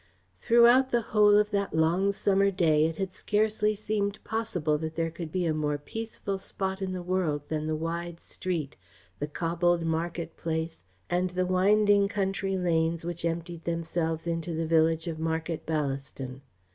[0.39, 5.11] Throughout the whole of that long summer day it had scarcely seemed possible that there
[5.11, 8.75] could be a more peaceful spot in the world than the wide street,
[9.19, 15.07] the cobbled market place, and the winding country lanes which emptied themselves into the village
[15.07, 16.41] of Market Ballaston.